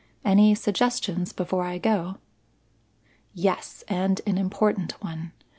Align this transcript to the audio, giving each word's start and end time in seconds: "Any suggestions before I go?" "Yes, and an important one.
"Any 0.25 0.55
suggestions 0.55 1.31
before 1.31 1.63
I 1.63 1.77
go?" 1.77 2.17
"Yes, 3.35 3.83
and 3.87 4.19
an 4.25 4.39
important 4.39 4.93
one. 5.03 5.31